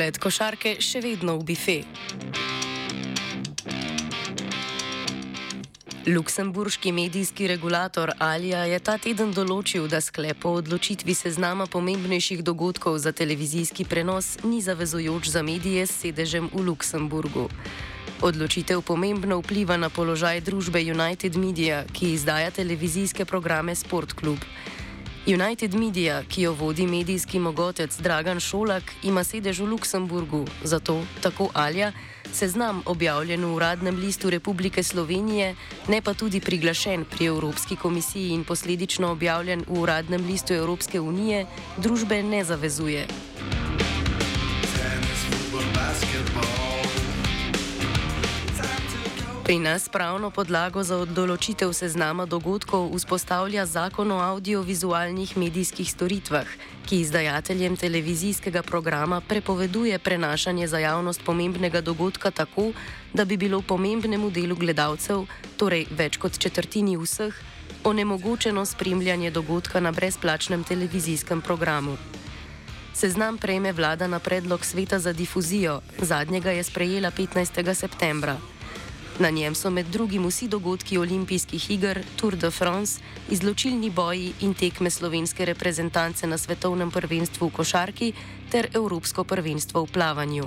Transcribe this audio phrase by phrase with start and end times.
[0.00, 1.74] Na ogled košarke še vedno v bife.
[6.08, 12.96] Luksemburški medijski regulator Alija je ta teden določil, da sklep o odločitvi seznama pomembnejših dogodkov
[13.04, 17.50] za televizijski prenos ni zavezujoč za medije s sedežem v Luksemburgu.
[18.24, 24.40] Odločitev pomembno vpliva na položaj družbe United Media, ki izdaja televizijske programe Sport Club.
[25.34, 31.50] United Media, ki jo vodi medijski mogotec Dragan Šolak, ima sedež v Luksemburgu, zato, tako
[31.54, 31.92] Alja,
[32.32, 35.54] seznam objavljen v uradnem listu Republike Slovenije,
[35.88, 41.46] ne pa tudi priglašen pri Evropski komisiji in posledično objavljen v uradnem listu Evropske unije,
[41.78, 43.06] družbe ne zavezuje.
[49.50, 56.46] Pri nas pravno podlago za določitev seznama dogodkov vzpostavlja zakon o audiovizualnih medijskih storitvah,
[56.86, 62.68] ki izdajateljem televizijskega programa prepoveduje prenašanje za javnost pomembnega dogodka tako,
[63.12, 65.26] da bi bilo pomembnemu delu gledalcev,
[65.58, 67.34] torej več kot četrtini vseh,
[67.82, 71.96] onemogočeno spremljanje dogodka na brezplačnem televizijskem programu.
[72.94, 77.74] Seznam prejme vlada na predlog sveta za difuzijo, zadnjega je sprejela 15.
[77.74, 78.38] septembra.
[79.20, 84.54] Na njem so med drugim vsi dogodki olimpijskih iger, Tour de France, izločilni boji in
[84.54, 88.12] tekme slovenske reprezentance na svetovnem prvenstvu v košarki
[88.50, 90.46] ter Evropsko prvenstvo v plavanju.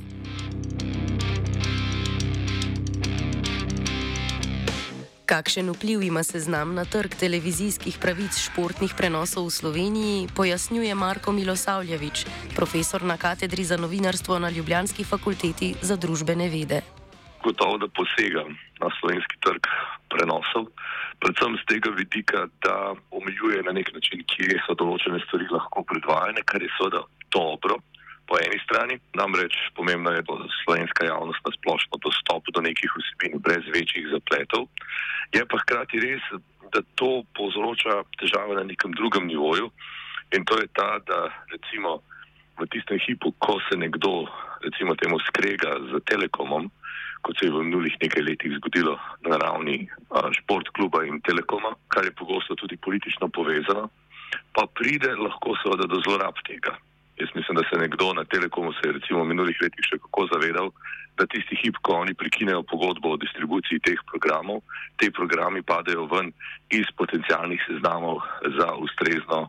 [5.26, 12.26] Kakšen vpliv ima seznam na trg televizijskih pravic športnih prenosov v Sloveniji, pojasnjuje Marko Milosavljevič,
[12.56, 17.03] profesor na katedri za novinarstvo na Ljubljanski fakulteti za družbene vede
[17.44, 18.44] gotovo, da posega
[18.82, 19.68] na slovenski trg
[20.10, 20.70] prenosov,
[21.20, 26.44] predvsem z tega vidika, da omejuje na nek način, kje so določene stvari lahko predvajane,
[26.50, 27.04] kar je seveda
[27.36, 27.80] dobro.
[28.28, 33.42] Po eni strani, namreč pomembno je, da slovenska javnost na splošno dostop do nekih vsebin
[33.44, 34.70] brez večjih zapletov.
[35.36, 36.24] Je pa hkrati res,
[36.74, 39.70] da to povzroča težave na nekem drugem nivoju
[40.34, 42.00] in to je ta, da recimo
[42.58, 44.26] v tistem hipu, ko se nekdo,
[44.66, 46.70] recimo temu, skrega z telekomom,
[47.24, 49.88] kot se je v minulih nekaj letih zgodilo na ravni
[50.40, 53.88] šport kluba in telekoma, kar je pogosto tudi politično povezano,
[54.56, 56.76] pa pride lahko seveda do zlorab tega.
[57.22, 60.28] Jaz mislim, da se nekdo na telekomu se je recimo v minulih letih še kako
[60.34, 60.72] zavedal,
[61.18, 64.64] da tisti hip, ko oni prekinejo pogodbo o distribuciji teh programov,
[64.98, 66.32] te programi padajo ven
[66.74, 68.24] iz potencijalnih seznamov
[68.58, 69.46] za ustrezno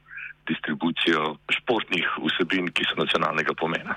[0.49, 3.97] distribucijo športnih vsebin, ki so nacionalnega pomena.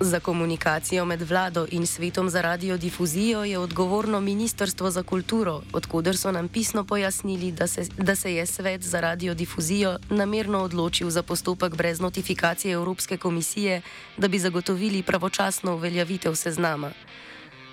[0.00, 6.32] Za komunikacijo med vlado in svetom za radiodifuzijo je odgovorno Ministrstvo za kulturo, odkuder so
[6.32, 11.76] nam pisno pojasnili, da se, da se je svet za radiodifuzijo namerno odločil za postopek
[11.76, 13.82] brez notifikacije Evropske komisije,
[14.16, 16.90] da bi zagotovili pravočasno uveljavitev seznama.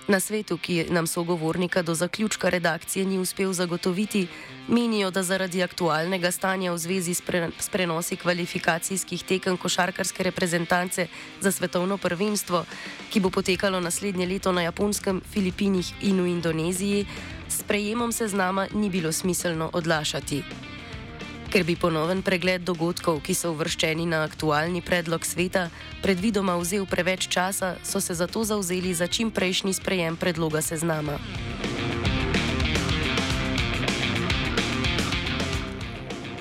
[0.04, 4.26] Na svetu, ki nam sogovornika do zaključka redakcije ni uspel zagotoviti,
[4.68, 11.06] menijo, da zaradi aktualnega stanja v zvezi s, pre, s prenosi kvalifikacijskih tekem košarkarske reprezentance
[11.40, 12.64] za svetovno prvenstvo,
[13.10, 17.06] ki bo potekalo naslednje leto na Japonskem, Filipinih in v Indoneziji,
[17.48, 20.73] s prejemom seznama ni bilo smiselno odlašati.
[21.54, 25.68] Ker bi ponoven pregled dogodkov, ki so uvrščeni na aktualni predlog sveta,
[26.02, 31.14] predvidoma vzel preveč časa, so se zato zauzeli za čim prejšnji sprejem predloga seznama.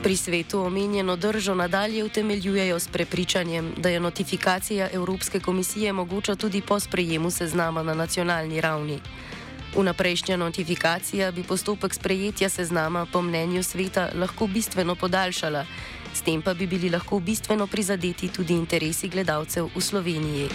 [0.01, 6.62] Pri svetu omenjeno držo nadalje utemeljujejo s prepričanjem, da je notifikacija Evropske komisije mogoča tudi
[6.62, 8.97] po sprejemu seznama na nacionalni ravni.
[9.76, 15.66] Vnaprejšnja notifikacija bi postopek sprejetja seznama po mnenju sveta lahko bistveno podaljšala,
[16.14, 20.50] s tem pa bi bili lahko bistveno prizadeti tudi interesi gledalcev v Sloveniji.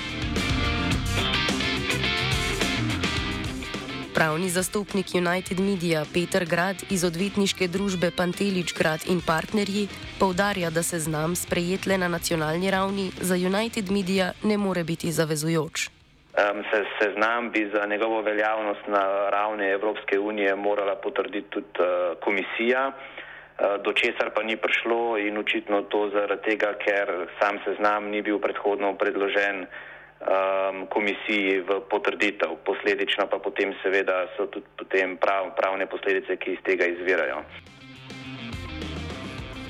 [4.14, 9.88] Pravni zastopnik United Media Peter Grad iz odvetniške družbe Pantelič Grad in partnerji
[10.18, 15.97] povdarja, da seznam sprejet le na nacionalni ravni za United Media ne more biti zavezujoč
[16.38, 22.18] um, se seznam bi za njegovo veljavnost na ravni Evropske unije morala potrditi tudi uh,
[22.20, 28.10] komisija, uh, do česar pa ni prišlo in očitno to zaradi tega, ker sam seznam
[28.10, 32.56] ni bil predhodno predložen um, komisiji v potrditev.
[32.64, 37.42] Posledično pa potem seveda so tudi potem prav, pravne posledice, ki iz tega izvirajo.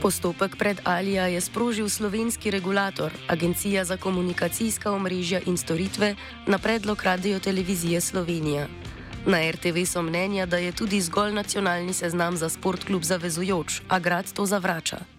[0.02, 6.14] Postopek pred Alija je sprožil slovenski regulator, Agencija za komunikacijska omrežja in storitve,
[6.46, 8.66] na predlog Radio Televizije Slovenija.
[9.26, 13.98] Na RTV so mnenja, da je tudi zgolj nacionalni seznam za sport klub zavezujoč, a
[13.98, 15.17] grad to zavrača.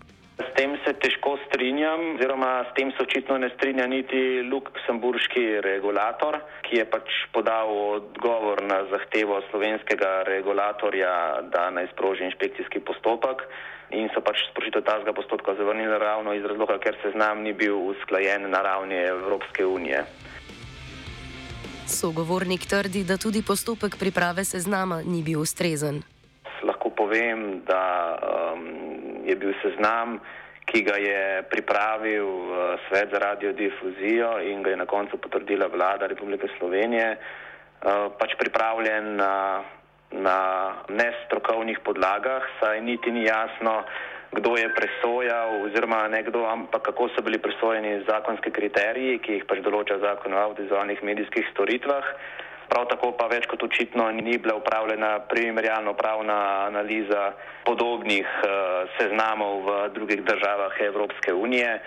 [0.60, 6.36] Tem se težko strinjam, oziroma s tem se očitno ne strinja niti luksemburški regulator,
[6.68, 11.12] ki je pač podal odgovor na zahtevo slovenskega regulatorja,
[11.54, 13.46] da naj sproži inšpekcijski postopek
[13.96, 17.80] in so pač sprožitev tazga postopka zavrnili ravno iz razloga, ker se znam ni bil
[17.94, 20.04] usklajen na ravni Evropske unije.
[21.88, 26.04] Sogovornik trdi, da tudi postopek priprave seznama ni bil ustrezen.
[26.68, 28.68] Lahko povem, da um,
[29.24, 30.20] je bil seznam
[30.70, 36.06] ki ga je pripravil uh, Svet za radiodifuzijo in ga je na koncu potrdila vlada
[36.08, 39.64] Republike Slovenije, uh, pač pripravljen na,
[40.12, 40.40] na
[40.90, 43.84] nestrokovnih podlagah, saj niti ni jasno,
[44.32, 49.48] kdo je presojal oziroma ne kdo, ampak kako so bili presojeni zakonski kriteriji, ki jih
[49.50, 52.14] pač določa zakon o audiovizualnih medijskih storitvah.
[52.70, 56.38] Prav tako pa več kot očitno ni bila upravljena primerjalno pravna
[56.68, 57.32] analiza
[57.66, 58.52] podobnih uh,
[58.98, 61.80] seznamov v drugih državah Evropske unije.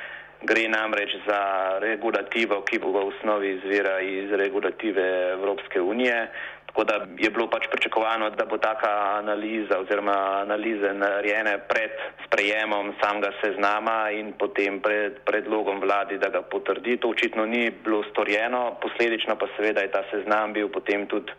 [0.42, 1.42] Gre namreč za
[1.78, 5.04] regulativo, ki v osnovi izvira iz regulative
[5.38, 6.26] Evropske unije.
[6.72, 8.88] Tako da je bilo pač pričakovano, da bo taka
[9.18, 11.90] analiza oziroma analize narejene pred
[12.24, 16.96] sprejemom samega seznama in potem pred predlogom vladi, da ga potrdi.
[16.96, 21.32] To očitno ni bilo storjeno, posledično pa seveda je ta seznam bil potem tudi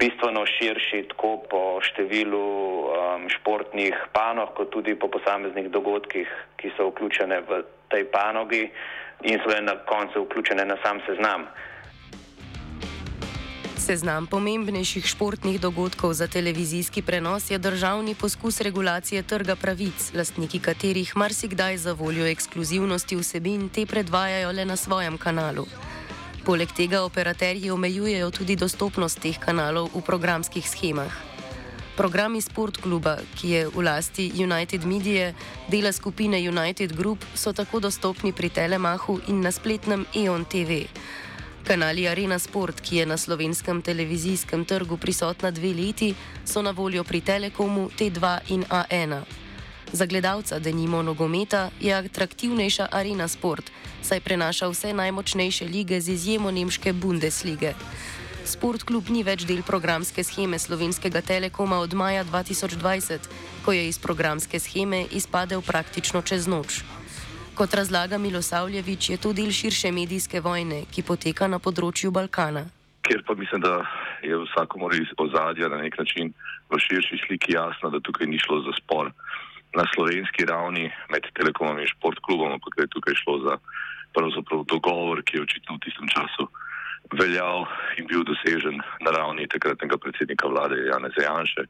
[0.00, 6.88] bistveno širši, tako po številu um, športnih panog, kot tudi po posameznih dogodkih, ki so
[6.88, 7.62] vključene v
[7.92, 8.64] tej panogi
[9.28, 11.50] in so na koncu vključene na sam seznam.
[13.80, 21.16] Seznam pomembnejših športnih dogodkov za televizijski prenos je državni poskus regulacije trga pravic, lastniki katerih
[21.16, 25.64] marsikdaj za voljo ekskluzivnosti vsebin te predvajajo le na svojem kanalu.
[26.44, 31.16] Poleg tega operaterji omejujejo tudi dostopnost teh kanalov v programskih schemah.
[31.96, 35.32] Programi Sport kluba, ki je v lasti United Media,
[35.68, 40.84] dela skupine United Group, so tako dostopni pri Telemahu in na spletnem EON TV.
[41.70, 46.14] Kanali Arena Sport, ki je na slovenskem televizijskem trgu prisotna dve leti,
[46.44, 49.22] so na voljo pri Telekomu T2 in A1.
[49.92, 53.70] Za gledalca, da nimo nogometa, je atraktivnejša Arena Sport,
[54.02, 57.74] saj prenaša vse najmočnejše lige z izjemo nemške Bundeslige.
[58.44, 63.30] Sport klub ni več del programske scheme slovenskega Telekoma od maja 2020,
[63.64, 66.82] ko je iz programske scheme izpadel praktično čez noč.
[67.60, 72.62] Kot razlaga Milosavljevič, je to del širše medijske vojne, ki poteka na področju Balkana.
[73.04, 73.82] Ker pa mislim, da
[74.24, 76.32] je vsakomor iz ozadja na nek način
[76.72, 79.12] v širši sliki jasno, da tukaj ni šlo za spor
[79.76, 83.58] na slovenski ravni med telekomom in športklubom, ampak je tukaj šlo za
[84.16, 86.48] pravzaprav dogovor, ki je očitno v tistem času
[87.12, 87.68] veljal
[88.00, 91.68] in bil dosežen na ravni takratnega predsednika vlade Janeza Janše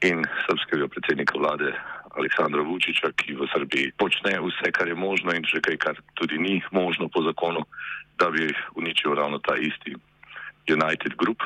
[0.00, 1.72] in srpskega predsednika vlade
[2.16, 6.40] Aleksandra Vučiča, ki v Srbiji počne vse, kar je možno in še kaj, kar tudi
[6.40, 7.62] ni možno po zakonu,
[8.18, 8.48] da bi
[8.80, 9.94] uničil ravno ta isti
[10.68, 11.44] United Group.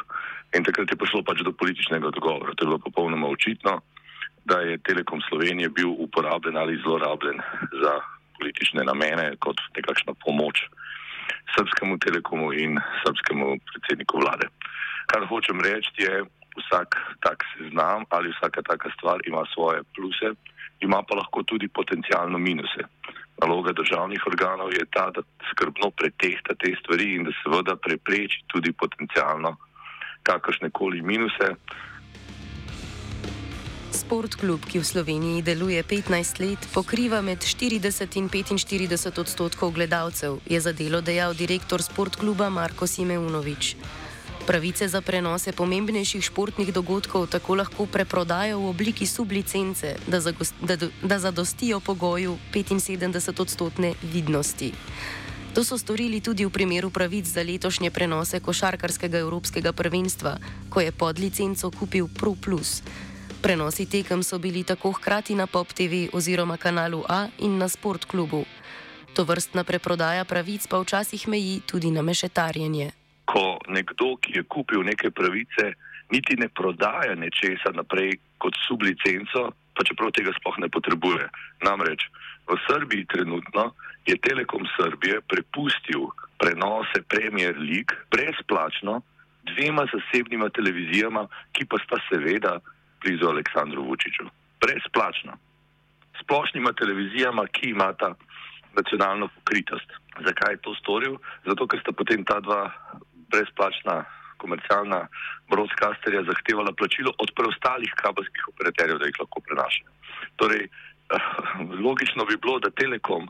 [0.55, 2.55] In takrat je prišlo pač do političnega dogovora.
[2.55, 3.81] To je bilo popolnoma očitno,
[4.47, 7.41] da je Telekom Slovenije bil uporabljen ali zlorabljen
[7.83, 7.93] za
[8.39, 10.67] politične namene kot nekakšna pomoč
[11.55, 14.49] srpskemu telekomu in srpskemu predsedniku vlade.
[15.11, 16.25] Kar hočem reči je,
[16.59, 16.89] vsak
[17.21, 20.35] tak seznam ali vsaka taka stvar ima svoje pluse,
[20.81, 22.83] ima pa lahko tudi potencijalno minuse.
[23.43, 28.73] Naloga državnih organov je ta, da skrbno pretehta te stvari in da seveda prepreči tudi
[28.73, 29.57] potencijalno
[30.23, 31.55] kakršne koli minuse.
[33.95, 40.41] Sport klub, ki v Sloveniji deluje 15 let, pokriva med 40 in 45 odstotkov gledalcev,
[40.51, 43.77] je za delo dejal direktor sport kluba Marko Simeunovič.
[44.45, 50.21] Pravice za prenose pomembnejših športnih dogodkov tako lahko preprodajo v obliki sublicence, da,
[50.61, 54.73] da, da zadostijo pogoju 75-odstotne vidnosti.
[55.57, 60.37] To so storili tudi v primeru pravic za letošnje prenose košarkarskega evropskega prvenstva,
[60.69, 62.83] ko je pod licenco kupil Pro Plus.
[63.41, 68.05] Prenosi tekem so bili tako hkrati na Pop TV oziroma kanalu A in na Sport
[68.05, 68.45] klubu.
[69.17, 74.85] To vrstna preprodaja pravic pa včasih meji tudi na mešetarjenje ko nekdo, ki je kupil
[74.85, 75.73] neke pravice,
[76.13, 81.27] niti ne prodaja nečesa naprej kot sublicenco, pa čeprav tega sploh ne potrebuje.
[81.65, 82.07] Namreč
[82.47, 83.73] v Srbiji trenutno
[84.07, 89.01] je Telekom Srbije prepustil prenose Premier League brezplačno
[89.45, 92.61] dvema zasebnima televizijama, ki pa sta seveda
[93.05, 94.25] blizu Aleksandru Vučiću.
[94.61, 95.37] Brezplačno.
[96.21, 98.15] Splošnima televizijama, ki imata
[98.77, 99.89] nacionalno pokritost.
[100.25, 101.17] Zakaj je to storil?
[101.47, 102.73] Zato, ker sta potem ta dva
[103.35, 104.05] brezplačna
[104.43, 105.01] komercialna
[105.53, 109.91] broadcasterja zahtevala plačilo od preostalih kabelskih operaterjev, da jih lahko prenašajo.
[110.41, 110.69] Torej,
[111.87, 113.29] logično bi bilo, da Telekom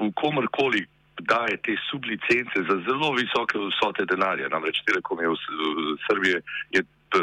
[0.00, 0.86] v komorkoli
[1.20, 4.48] daje te sublicence za zelo visoke vsote denarja.
[4.52, 5.36] Namreč Telekom je v
[6.06, 6.36] Srbiji
[6.76, 6.82] je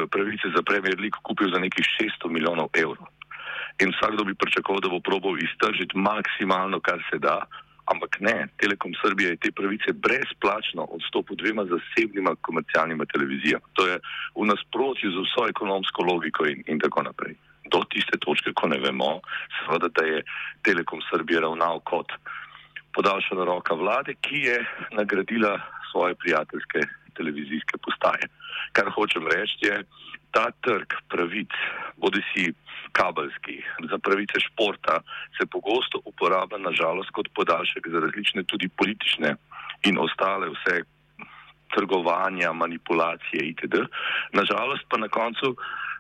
[0.10, 3.06] pravice za Premier League kupil za nekih 600 milijonov evrov.
[3.82, 7.46] In vsakdo bi pričakoval, da bo probal iztržiti maksimalno, kar se da,
[7.86, 13.66] ampak ne, Telekom Srbije je te pravice brezplačno odstopil dvema zasebnima komercialnima televizijama.
[13.74, 14.00] To je
[14.36, 17.36] v nasprotju z vso ekonomsko logiko in, in tako naprej.
[17.72, 19.20] Do tiste točke, ko ne vemo,
[19.60, 20.24] seveda, da je
[20.64, 22.12] Telekom Srbije ravnal kot
[22.94, 24.58] podaljšana roka vlade, ki je
[24.92, 25.58] nagradila
[25.92, 26.84] svoje prijateljske
[27.18, 28.30] televizijske postaje.
[28.74, 29.84] Kar hočem reči je,
[30.34, 31.54] ta trg pravic,
[31.98, 32.50] bodi si
[32.94, 35.00] kabelski, za pravice športa,
[35.38, 39.36] se pogosto uporablja nažalost kot podaljšek za različne tudi politične
[39.90, 40.84] in ostale vse
[41.76, 43.86] trgovanja, manipulacije itd.
[44.34, 45.56] Nažalost pa na koncu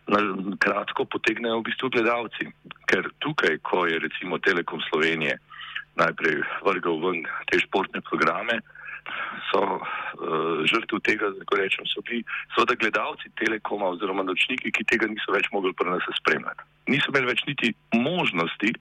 [0.07, 0.19] na
[0.59, 2.49] kratko potegnejo v bistvu gledalci,
[2.91, 5.39] ker tukaj, ko je recimo Telekom Slovenije
[5.95, 8.59] najprej vrgal ven te športne programe,
[9.51, 12.23] so uh, žrtve tega, da rečem, so bili
[12.55, 16.65] seveda gledalci Telekoma oziroma nočniki, ki tega niso več mogli pri nas spremljati.
[16.91, 18.73] Niso imeli več niti možnosti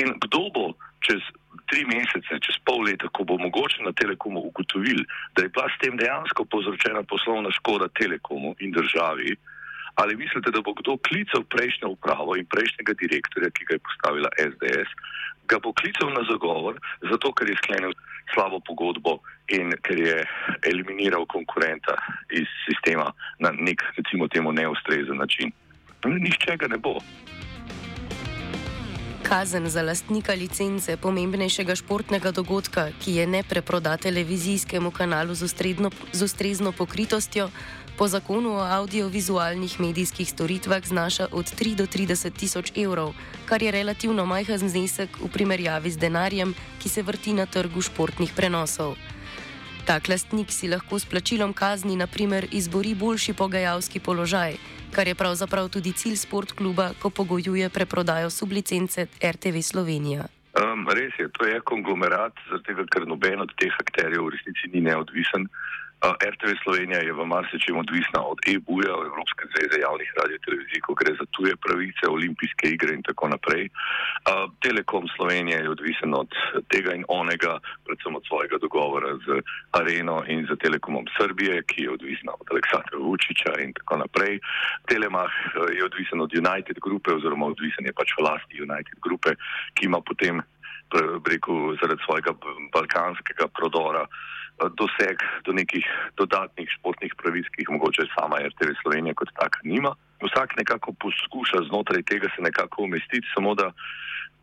[0.00, 0.66] in kdo bo
[1.06, 1.22] čez
[1.70, 5.02] tri mesece, čez pol leta, ko bo mogoče na Telekomu ugotovil,
[5.34, 9.34] da je bila s tem dejansko povzročena poslovna škoda Telekomu in državi,
[9.96, 14.30] ali mislite, da bo kdo klical prejšnjo upravo in prejšnjega direktorja, ki ga je postavila
[14.50, 14.90] SDS,
[15.48, 16.76] ga bo klical na zagovor,
[17.10, 17.92] zato ker je sklenil
[18.34, 20.16] slabo pogodbo in ker je
[20.68, 21.94] eliminiral konkurenta
[22.30, 25.52] iz sistema na nek, recimo, temu neustrezen način.
[26.04, 26.98] Nihče ga ne bo.
[29.26, 35.90] Kazen za lastnika licence pomembnejšega športnega dogodka, ki je ne preproda televizijskemu kanalu z, ustredno,
[36.12, 37.48] z ustrezno pokritostjo,
[37.98, 43.14] po zakonu o audiovizualnih medijskih storitvah znaša od 3 do 30 tisoč evrov,
[43.46, 48.32] kar je relativno majhen znesek v primerjavi z denarjem, ki se vrti na trgu športnih
[48.36, 48.96] prenosov.
[49.86, 54.56] Tak lastnik si lahko s plačilom kazni, na primer, izbori boljši pogajalski položaj
[54.96, 60.24] kar je pravzaprav tudi cilj sportkluba, ko pogojuje preprodajo sublicence RTV Slovenija.
[60.56, 64.80] Um, res je, to je konglomerat, zato ker noben od teh akterjev v resnici ni
[64.88, 65.50] neodvisen.
[66.04, 71.26] RTV Slovenija je v marsičem odvisna od EU-ja, Evropske zveze javnih radio-televizij, ko gre za
[71.34, 73.68] tuje pravice, olimpijske igre in tako naprej.
[74.60, 76.30] Telekom Slovenije je odvisen od
[76.68, 79.40] tega in onega, predvsem od svojega dogovora z
[79.78, 84.40] Areno in z Telekomom Srbije, ki je odvisna od Aleksandra Vučiča in tako naprej.
[84.88, 85.32] Telemah
[85.76, 89.34] je odvisen od United Grupe oziroma odvisen je pač vlasti United Grupe,
[89.74, 90.44] ki ima potem,
[91.26, 92.32] rekel, zaradi svojega
[92.72, 94.06] balkanskega prodora
[94.56, 95.84] doseg do nekih
[96.16, 99.92] dodatnih športnih pravic, ki jih mogoče sama RTV Slovenija kot taka nima.
[100.24, 103.70] Vsak nekako poskuša znotraj tega se nekako umestiti, samo da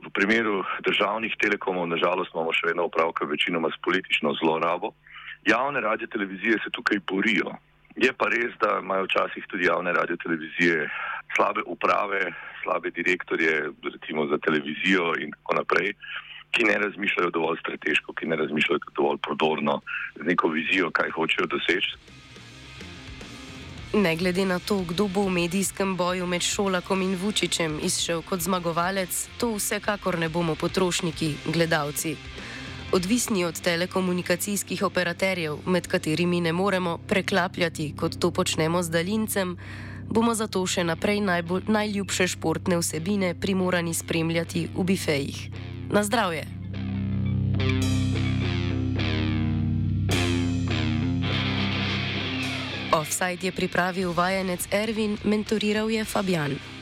[0.06, 4.92] v primeru državnih telekomov, nažalost, imamo še vedno opravka večinoma s politično zlorabo.
[5.48, 7.56] Javne radio televizije se tukaj borijo.
[7.96, 10.90] Je pa res, da imajo včasih tudi javne radio televizije
[11.36, 15.94] slabe uprave, slabe direktorje, recimo za televizijo in tako naprej
[16.54, 19.82] ki ne razmišljajo dovolj strateško, ki ne razmišljajo dovolj prodorno,
[20.16, 21.96] z neko vizijo, kaj hočejo doseči.
[23.94, 28.42] Ne glede na to, kdo bo v medijskem boju med Šolakom in Vučičem izšel kot
[28.42, 32.16] zmagovalec, to vsekakor ne bomo potrošniki, gledalci.
[32.94, 39.58] Odvisni od telekomunikacijskih operaterjev, med katerimi ne moremo preklapljati, kot to počnemo z daljincem,
[40.10, 45.40] bomo zato še naprej najbolj, najljubše športne vsebine primorani spremljati v bifejih.
[45.92, 46.48] Na zdravje.
[52.94, 56.73] Offside je pripravil vajenec Ervin, mentoriral je Fabian.